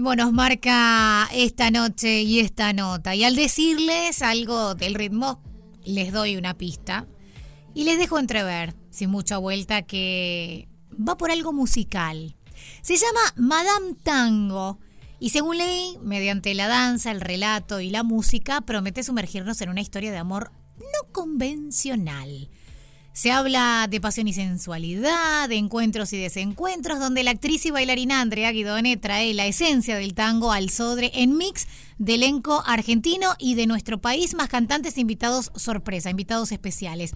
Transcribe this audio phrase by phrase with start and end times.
[0.00, 3.14] ritmo nos marca esta noche y esta nota.
[3.14, 5.42] Y al decirles algo del ritmo,
[5.84, 7.06] les doy una pista
[7.74, 10.70] y les dejo entrever, sin mucha vuelta, que
[11.06, 12.34] va por algo musical.
[12.80, 14.78] Se llama Madame Tango.
[15.18, 19.82] Y según ley, mediante la danza, el relato y la música, promete sumergirnos en una
[19.82, 22.48] historia de amor no convencional.
[23.12, 28.20] Se habla de pasión y sensualidad, de encuentros y desencuentros, donde la actriz y bailarina
[28.20, 31.66] Andrea Guidone trae la esencia del tango al sodre en mix
[31.98, 37.12] de elenco argentino y de nuestro país, más cantantes e invitados sorpresa, invitados especiales.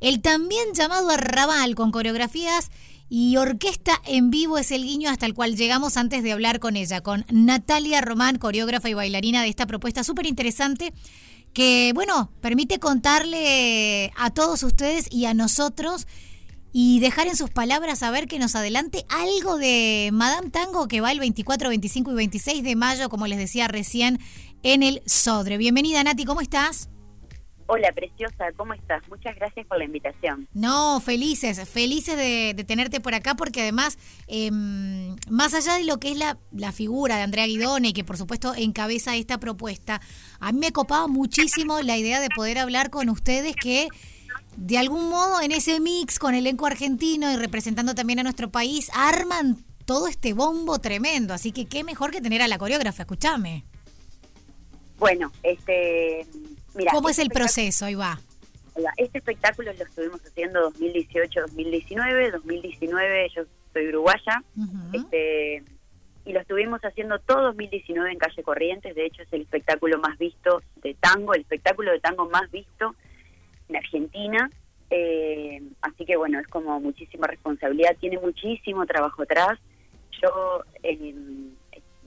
[0.00, 2.70] El también llamado Arrabal con coreografías
[3.10, 6.76] y orquesta en vivo es el guiño hasta el cual llegamos antes de hablar con
[6.76, 10.92] ella, con Natalia Román, coreógrafa y bailarina de esta propuesta súper interesante
[11.52, 16.06] que, bueno, permite contarle a todos ustedes y a nosotros
[16.72, 21.00] y dejar en sus palabras a ver que nos adelante algo de Madame Tango que
[21.00, 24.20] va el 24, 25 y 26 de mayo, como les decía recién,
[24.62, 25.56] en el Sodre.
[25.56, 26.88] Bienvenida Nati, ¿cómo estás?
[27.70, 29.06] Hola, preciosa, ¿cómo estás?
[29.10, 30.48] Muchas gracias por la invitación.
[30.54, 36.12] No, felices, felices de, tenerte por acá porque además, em, más allá de lo que
[36.12, 40.00] es la, la figura de Andrea Guidone, que por supuesto encabeza esta propuesta,
[40.40, 43.88] a mí me copaba muchísimo la idea de poder hablar con ustedes que
[44.56, 48.90] de algún modo en ese mix con elenco argentino y representando también a nuestro país,
[48.94, 51.34] arman todo este bombo tremendo.
[51.34, 53.66] Así que qué mejor que tener a la coreógrafa, escúchame.
[54.98, 56.26] Bueno, este
[56.92, 57.86] ¿Cómo es el proceso?
[57.86, 58.18] Ahí va.
[58.96, 62.32] Este espectáculo lo estuvimos haciendo 2018-2019.
[62.32, 64.42] 2019 yo soy uruguaya.
[64.92, 65.62] este,
[66.24, 68.94] y lo estuvimos haciendo todo 2019 en Calle Corrientes.
[68.94, 72.94] De hecho, es el espectáculo más visto de tango, el espectáculo de tango más visto
[73.68, 74.50] en Argentina.
[74.90, 79.58] Eh, así que bueno, es como muchísima responsabilidad, tiene muchísimo trabajo atrás.
[80.22, 80.64] Yo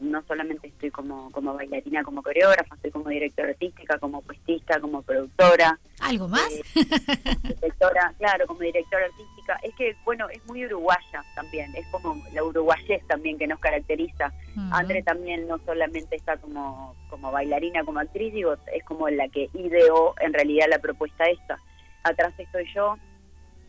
[0.02, 5.02] no solamente estoy como, como bailarina, como coreógrafa, estoy como directora artística, como puestista, como
[5.04, 5.80] productora.
[6.00, 6.50] ¿Algo más?
[6.52, 9.60] Eh, directora, claro, como directora artística.
[9.64, 14.34] Es que, bueno, es muy uruguaya también, es como la uruguayez también que nos caracteriza.
[14.72, 19.50] Andre también no solamente está como, como bailarina, como actriz, digo, es como la que
[19.54, 21.58] ideó en realidad la propuesta esta.
[22.04, 22.98] Atrás estoy yo,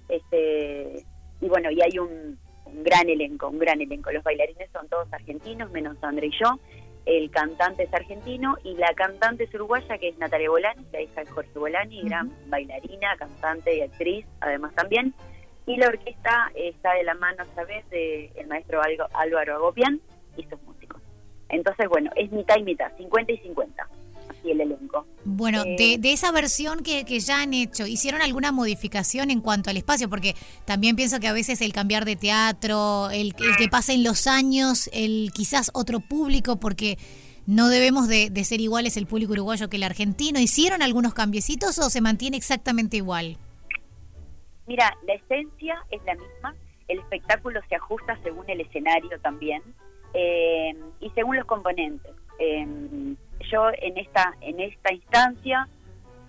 [0.09, 1.04] este
[1.41, 2.38] y bueno, y hay un,
[2.72, 4.10] un gran elenco, un gran elenco.
[4.10, 6.59] Los bailarines son todos argentinos, menos André y yo.
[7.05, 11.25] El cantante es argentino y la cantante es uruguaya, que es Natalia Bolani, la hija
[11.25, 15.12] de Jorge Bolani, gran bailarina, cantante y actriz, además también.
[15.66, 18.81] Y la orquesta está de la mano, ¿sabes?, del el maestro
[19.15, 20.00] Álvaro Agopian
[20.37, 21.03] y sus músicos.
[21.49, 23.88] Entonces, bueno, es mitad y mitad, 50 y 50
[24.50, 25.06] el elenco.
[25.25, 29.76] Bueno, de, eh, esa versión que, ya han hecho, ¿hicieron alguna modificación en cuanto al
[29.76, 30.08] espacio?
[30.08, 34.91] Porque también pienso que a veces el cambiar de teatro, el, que pasen los años,
[34.92, 36.98] el quizás otro público, porque
[37.47, 40.41] no debemos de, ser iguales el público uruguayo que el argentino.
[40.41, 43.36] ¿Hicieron algunos cambiecitos o se mantiene exactamente igual?
[44.66, 46.54] Mira, la esencia es la misma,
[46.88, 49.62] el espectáculo se ajusta según el escenario también
[50.14, 52.12] eh, y según los componentes.
[52.38, 53.14] Eh,
[53.50, 55.69] yo en esta, en esta instancia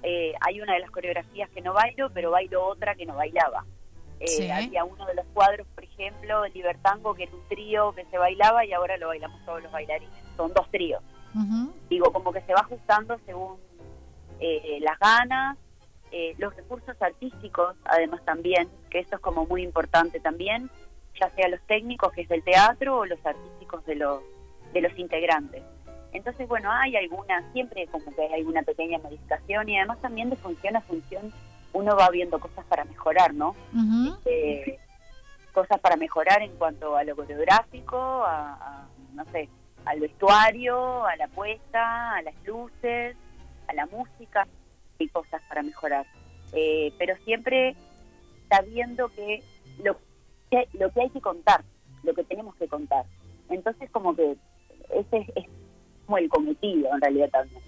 [0.03, 3.65] eh, hay una de las coreografías que no bailo, pero bailo otra que no bailaba.
[4.19, 8.17] Eh, había uno de los cuadros, por ejemplo, Libertango, que era un trío que se
[8.17, 10.13] bailaba y ahora lo bailamos todos los bailarines.
[10.37, 11.01] Son dos tríos.
[11.89, 13.57] Digo, como que se va ajustando según
[14.39, 15.57] eh, las ganas,
[16.37, 20.69] los recursos artísticos, además también, que eso es como muy importante también,
[21.19, 24.21] ya sea los técnicos, que es del teatro, o los artísticos de los,
[24.73, 25.63] de los integrantes.
[26.13, 30.35] Entonces, bueno, hay alguna, siempre como que hay alguna pequeña modificación y además también de
[30.35, 31.33] función a función
[31.73, 33.55] uno va viendo cosas para mejorar, ¿no?
[34.25, 34.79] Este,
[35.53, 39.49] cosas para mejorar en cuanto a lo coreográfico, a, no sé,
[39.85, 43.17] al vestuario, a la puesta, a las luces,
[43.67, 44.47] a la música,
[44.99, 46.05] y cosas para mejorar.
[46.53, 47.75] Eh, pero siempre
[48.49, 49.43] sabiendo que
[49.83, 49.97] lo,
[50.51, 51.63] que lo que hay que contar,
[52.03, 53.05] lo que tenemos que contar.
[53.49, 54.37] Entonces como que
[54.91, 55.45] ese es
[56.05, 57.61] como el cometido en realidad también.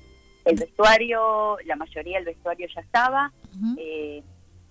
[0.45, 3.31] El vestuario, la mayoría del vestuario ya estaba,
[3.77, 4.21] eh,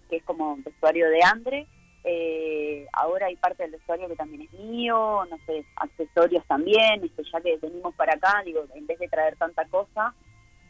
[0.09, 1.67] que es como vestuario de Andre.
[2.05, 7.23] Eh, ahora hay parte del vestuario que también es mío, no sé, accesorios también, este,
[7.33, 10.15] ya que venimos para acá, digo, en vez de traer tanta cosa,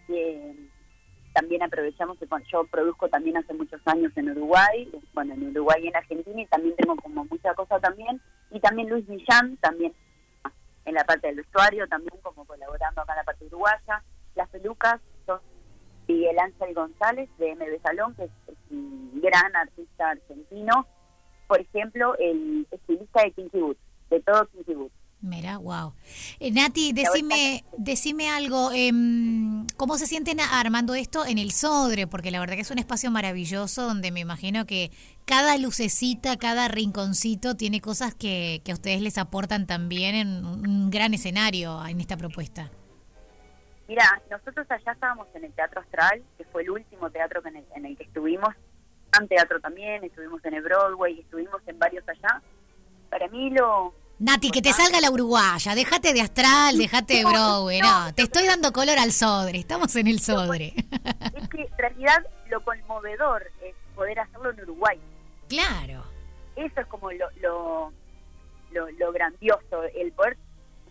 [0.08, 0.54] eh,
[1.32, 2.16] también aprovechamos,
[2.52, 6.46] yo produzco también hace muchos años en Uruguay, bueno, en Uruguay y en Argentina, y
[6.46, 8.20] también tengo como mucha cosa también,
[8.52, 9.92] y también Luis Millán, también
[10.84, 14.02] en la parte del vestuario, también como colaborando acá en la parte uruguaya.
[14.34, 15.40] Las pelucas son
[16.08, 18.30] Miguel Ángel González de MB Salón, que es,
[18.70, 20.86] un gran artista argentino.
[21.46, 23.78] Por ejemplo, el estilista de Kinky Boot,
[24.10, 24.92] de todo Kinky Boot.
[25.20, 25.94] Mira, wow.
[26.38, 32.06] Eh, Nati, decime, decime algo, em, ¿cómo se sienten armando esto en el Sodre?
[32.06, 34.90] Porque la verdad que es un espacio maravilloso donde me imagino que
[35.24, 40.90] cada lucecita, cada rinconcito tiene cosas que, que a ustedes les aportan también en un
[40.90, 42.70] gran escenario en esta propuesta.
[43.86, 47.64] Mira, nosotros allá estábamos en el Teatro Astral, que fue el último teatro en el,
[47.76, 48.54] en el que estuvimos,
[49.20, 52.42] en teatro también, estuvimos en el Broadway, estuvimos en varios allá.
[53.10, 57.80] Para mí lo, Nati, que te salga la uruguaya, déjate de astral, déjate de Broadway,
[57.80, 60.72] no, te estoy dando color al Sodre, estamos en el Sodre.
[61.34, 65.00] Es que en realidad lo conmovedor es poder hacerlo en Uruguay.
[65.48, 66.04] Claro.
[66.54, 67.92] Eso es como lo, lo,
[68.72, 70.36] lo, grandioso, el poder,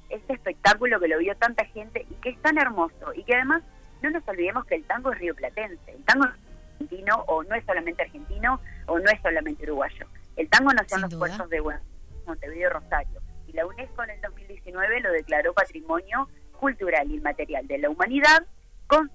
[0.10, 3.14] este espectáculo que lo vio tanta gente y que es tan hermoso.
[3.16, 3.64] Y que además
[4.02, 6.32] no nos olvidemos que el tango es rioplatense, el tango es
[6.74, 10.08] argentino o no es solamente argentino o no es solamente uruguayo.
[10.36, 11.93] El tango nació en los puertos de Buenos
[12.26, 13.22] Montevideo Rosario.
[13.48, 16.30] Y la UNESCO en el 2019 lo declaró Patrimonio
[16.60, 18.46] Cultural Inmaterial de la Humanidad
[18.88, 19.12] con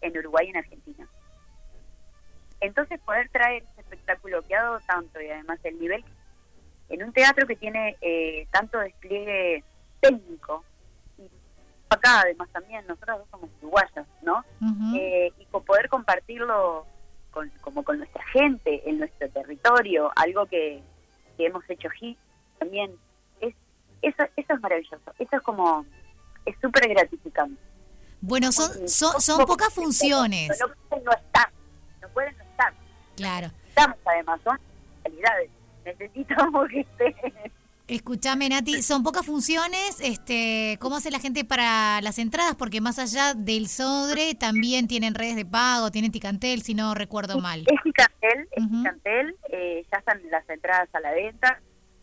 [0.00, 1.08] en Uruguay y en Argentina.
[2.60, 6.04] Entonces poder traer ese espectáculo que ha dado tanto y además el nivel
[6.88, 9.64] en un teatro que tiene eh, tanto despliegue
[10.00, 10.64] técnico
[11.18, 11.28] y
[11.90, 14.44] acá además también nosotros somos uruguayos, ¿no?
[14.96, 16.86] Eh, y poder compartirlo
[17.30, 20.82] con, como con nuestra gente en nuestro territorio, algo que,
[21.36, 22.18] que hemos hecho hit
[22.58, 22.92] también.
[23.40, 23.54] Es,
[24.02, 25.12] eso, eso es maravilloso.
[25.18, 25.84] Eso es como,
[26.44, 27.60] es súper gratificante.
[28.20, 30.48] Bueno, son, son, son pocas funciones.
[30.60, 31.50] No pueden no estar,
[32.00, 32.74] no pueden no estar.
[33.16, 33.48] Claro.
[33.48, 34.58] Necesitamos además, son
[35.02, 35.50] calidades.
[35.84, 37.14] Necesitamos que estén.
[37.88, 40.00] Escúchame, Nati, son pocas funciones.
[40.00, 42.56] Este, ¿Cómo hace la gente para las entradas?
[42.56, 47.38] Porque más allá del Sodre, también tienen redes de pago, tienen Ticantel, si no recuerdo
[47.38, 47.60] mal.
[47.60, 49.36] Es Ticantel, es Ticantel.
[49.50, 51.60] Eh, ya están las entradas a la venta.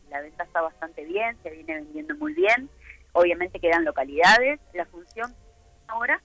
[0.09, 2.69] La venta está bastante bien, se viene vendiendo muy bien.
[3.11, 4.61] Obviamente quedan localidades.
[4.73, 5.35] La función
[5.87, 6.21] ahora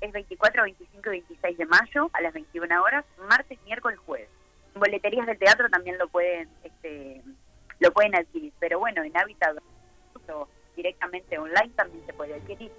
[0.00, 4.28] es 24, 25 y 26 de mayo a las 21 horas, martes, miércoles, jueves.
[4.74, 6.48] boleterías del teatro también lo pueden...
[6.62, 7.22] este
[7.80, 8.52] lo pueden adquirir.
[8.60, 9.56] Pero bueno, en Habitat
[10.28, 12.70] o directamente online también se puede adquirir.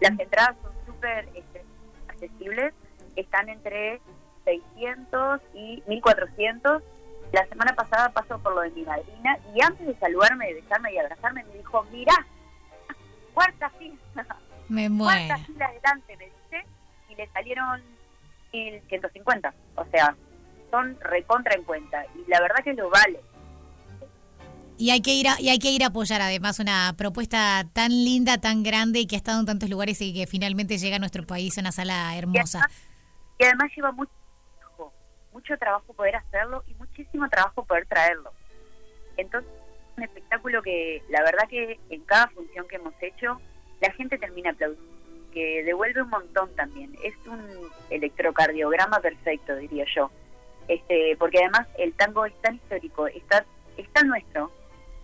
[0.00, 1.64] Las entradas son súper este,
[2.08, 2.74] accesibles,
[3.16, 4.00] están entre
[4.44, 6.82] 600 y 1400.
[7.32, 10.92] La semana pasada pasó por lo de mi madrina y antes de saludarme, de besarme
[10.92, 12.26] y abrazarme me dijo, mirá,
[13.34, 13.96] cuarta fila.
[14.68, 15.28] Me muero.
[15.28, 16.66] Cuarta fila adelante, me dice,
[17.08, 17.82] y le salieron
[18.50, 19.54] 150.
[19.76, 20.14] O sea,
[20.70, 22.04] son recontra en cuenta.
[22.14, 23.18] Y la verdad que lo vale.
[24.78, 27.90] Y hay que ir a, y hay que ir a apoyar además una propuesta tan
[27.90, 30.98] linda, tan grande y que ha estado en tantos lugares y que finalmente llega a
[31.00, 32.70] nuestro país una sala hermosa.
[33.38, 34.12] Y además, lleva mucho
[34.56, 34.92] trabajo,
[35.32, 38.32] mucho trabajo poder hacerlo y muchísimo trabajo poder traerlo.
[39.16, 39.50] Entonces,
[39.96, 43.40] un espectáculo que la verdad que en cada función que hemos hecho,
[43.80, 44.88] la gente termina aplaudiendo,
[45.32, 46.96] que devuelve un montón también.
[47.02, 50.10] Es un electrocardiograma perfecto, diría yo.
[50.68, 53.44] Este, porque además el tango es tan histórico, está,
[53.76, 54.52] es tan nuestro,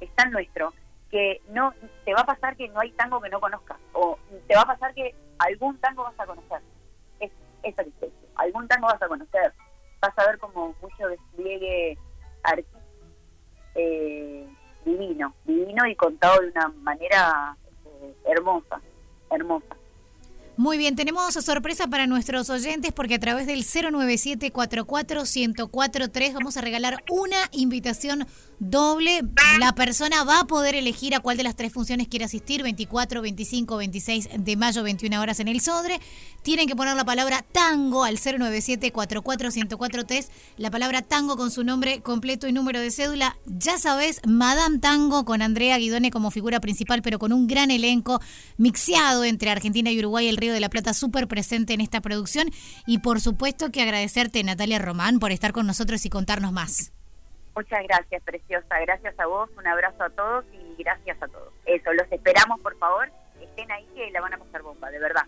[0.05, 0.73] es tan nuestro
[1.11, 1.73] que no
[2.05, 4.19] te va a pasar que no hay tango que no conozcas o
[4.49, 6.61] te va a pasar que algún tango vas a conocer.
[7.21, 7.31] Es
[7.63, 9.53] esa es algún tango vas a conocer.
[10.01, 11.99] Vas a ver como mucho despliegue
[12.43, 12.81] artístico
[13.75, 14.47] eh,
[14.85, 17.57] divino, divino y contado de una manera
[17.87, 18.81] eh, hermosa,
[19.31, 19.77] hermosa.
[20.57, 25.25] Muy bien, tenemos sorpresa para nuestros oyentes porque a través del 097 44
[26.33, 28.25] vamos a regalar una invitación
[28.61, 29.23] doble.
[29.59, 33.21] La persona va a poder elegir a cuál de las tres funciones quiere asistir, 24,
[33.21, 36.01] 25, 26 de mayo, 21 horas en el Sodre.
[36.43, 39.51] Tienen que poner la palabra tango al 097 44
[40.59, 43.37] la palabra tango con su nombre completo y número de cédula.
[43.47, 48.21] Ya sabes, Madame Tango con Andrea Guidone como figura principal, pero con un gran elenco
[48.57, 52.49] mixeado entre Argentina y Uruguay, el Río de la Plata súper presente en esta producción.
[52.87, 56.93] Y por supuesto que agradecerte, Natalia Román, por estar con nosotros y contarnos más.
[57.57, 58.79] Muchas gracias, preciosa.
[58.81, 61.53] Gracias a vos, un abrazo a todos y gracias a todos.
[61.65, 63.11] Eso, los esperamos, por favor.
[63.41, 65.25] Estén ahí que la van a pasar bomba, de verdad.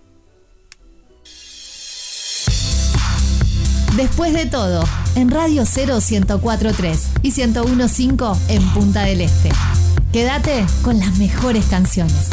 [3.96, 9.48] Después de todo, en Radio 0 1043 y 1015 en Punta del Este.
[10.12, 12.30] Quédate con las mejores canciones.